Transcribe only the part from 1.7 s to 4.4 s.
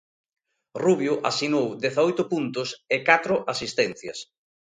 dezaoito puntos e catro asistencias.